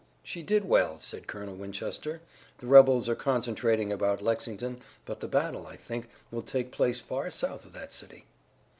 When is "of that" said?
7.65-7.93